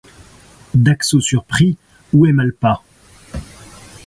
d'Aguesseau 0.73 1.21
surpris, 1.21 1.77
où 2.11 2.25
est 2.25 2.31
Mal-pas? 2.31 2.81